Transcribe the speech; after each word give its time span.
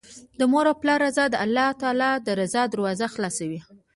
د 0.39 0.41
مور 0.51 0.65
او 0.71 0.75
پلار 0.81 0.99
رضا 1.07 1.25
د 1.31 1.35
الله 1.45 1.69
تعالی 1.81 2.11
د 2.25 2.27
رضا 2.41 2.63
دروازې 2.73 3.07
خلاصوي 3.13 3.59